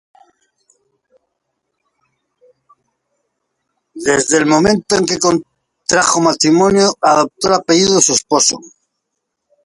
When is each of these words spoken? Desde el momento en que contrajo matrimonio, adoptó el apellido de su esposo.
Desde 3.93 4.35
el 4.39 4.47
momento 4.47 4.95
en 4.95 5.05
que 5.05 5.19
contrajo 5.19 6.21
matrimonio, 6.21 6.91
adoptó 6.99 7.49
el 7.49 7.53
apellido 7.53 7.95
de 7.97 8.01
su 8.01 8.13
esposo. 8.13 8.57